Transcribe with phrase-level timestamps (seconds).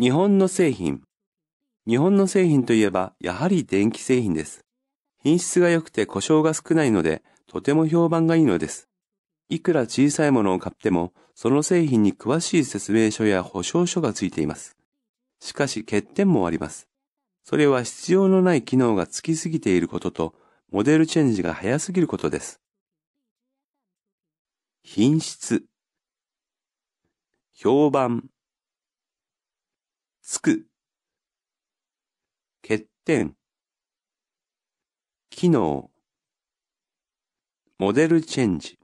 [0.00, 1.02] 日本の製品。
[1.84, 4.60] 日本の製品といえば、やはり電気製品です。
[5.24, 8.88] 品質が良くて故障が少ないので、とても評判がいいのです。
[9.48, 14.76] いくら小さいものを買っても、その製品に詳しい説明書や保証書がついています。
[15.40, 16.86] しかし欠点もあります。
[17.42, 20.34] それは必要のない機能がつきすぎていることと、
[20.70, 22.60] モデルチェンジが早すぎることです。
[24.84, 25.64] 品質、
[27.52, 28.30] 評判、
[30.38, 30.66] つく、
[32.62, 33.34] 欠点、
[35.30, 35.90] 機能、
[37.80, 38.78] モデルチェンジ。